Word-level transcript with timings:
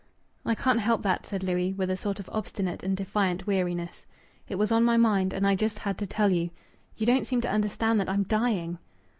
"I 0.47 0.55
can't 0.55 0.79
help 0.79 1.03
that," 1.03 1.27
said 1.27 1.43
Louis, 1.43 1.73
with 1.73 1.91
a 1.91 1.95
sort 1.95 2.19
of 2.19 2.27
obstinate 2.33 2.81
and 2.81 2.97
defiant 2.97 3.45
weariness. 3.45 4.07
"It 4.49 4.55
was 4.55 4.71
on 4.71 4.83
my 4.83 4.97
mind, 4.97 5.31
and 5.31 5.45
I 5.45 5.53
just 5.53 5.77
had 5.77 5.99
to 5.99 6.07
tell 6.07 6.31
you. 6.31 6.49
You 6.97 7.05
don't 7.05 7.27
seem 7.27 7.41
to 7.41 7.51
understand 7.51 7.99
that 7.99 8.09
I'm 8.09 8.23
dying." 8.23 8.79